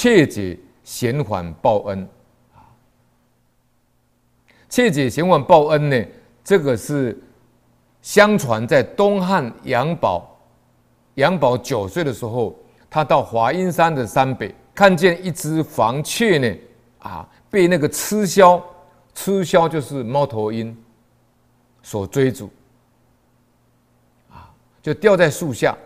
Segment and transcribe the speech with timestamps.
[0.00, 2.08] 切解贤缓报恩
[2.54, 2.64] 啊，
[4.66, 6.04] 切解贤缓报恩呢，
[6.42, 7.22] 这个是
[8.00, 10.40] 相传在东汉杨宝，
[11.16, 12.58] 杨宝九岁的时候，
[12.88, 16.58] 他到华阴山的山北，看见一只黄雀呢，
[17.00, 18.58] 啊，被那个鴟鸮，
[19.14, 20.74] 鴟鸮就是猫头鹰，
[21.82, 22.48] 所追逐，
[24.30, 25.76] 啊，就吊在树下。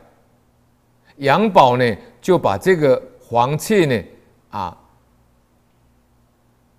[1.16, 4.04] 杨宝呢，就把这个黄雀呢，
[4.50, 4.76] 啊，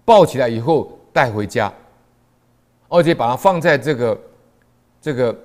[0.06, 1.74] 抱起来以后带回家，
[2.88, 4.22] 而且把它放在这个
[5.02, 5.36] 这个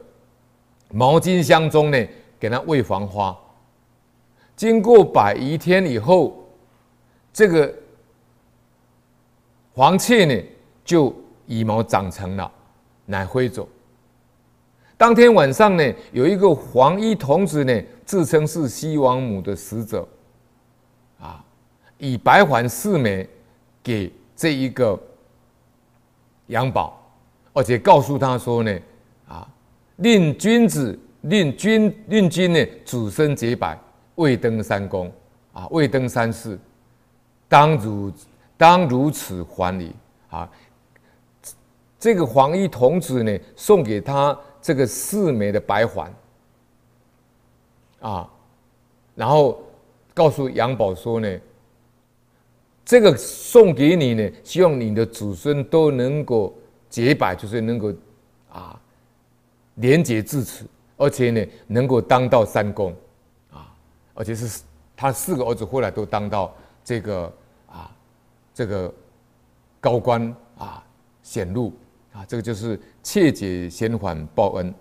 [0.90, 2.06] 毛巾箱中呢，
[2.38, 3.36] 给它喂黄花。
[4.54, 6.46] 经过百余天以后，
[7.32, 7.74] 这个
[9.72, 10.44] 黄雀呢，
[10.84, 11.14] 就
[11.46, 12.52] 羽毛长成了，
[13.06, 13.66] 乃飞走。
[14.98, 20.06] 当天晚上呢，有一个黄衣童子呢，自称是西王母的使者，
[21.20, 21.44] 啊，
[21.98, 23.28] 以白环四枚
[23.82, 24.98] 给这一个
[26.46, 27.00] 杨宝，
[27.52, 28.78] 而且告诉他说呢，
[29.28, 29.48] 啊，
[29.96, 33.78] 令君子，令君，令君呢，主身洁白，
[34.16, 35.12] 未登三公，
[35.52, 36.58] 啊，未登三世，
[37.48, 38.12] 当如
[38.56, 39.94] 当如此还礼
[40.30, 40.50] 啊。
[41.98, 44.36] 这个黄衣童子呢，送给他。
[44.62, 46.14] 这个四枚的白环，
[48.00, 48.28] 啊，
[49.14, 49.62] 然后
[50.14, 51.40] 告诉杨宝说呢，
[52.84, 56.54] 这个送给你呢，希望你的子孙都能够
[56.88, 57.92] 洁白，就是能够
[58.50, 58.80] 啊
[59.76, 60.64] 廉洁至此，
[60.96, 62.94] 而且呢能够当到三公，
[63.50, 63.72] 啊，
[64.14, 64.62] 而且是
[64.96, 67.32] 他四个儿子后来都当到这个
[67.66, 67.90] 啊
[68.54, 68.92] 这个
[69.80, 70.84] 高官啊
[71.22, 71.72] 显露。
[72.12, 74.74] 啊，这个就是切解先缓报恩。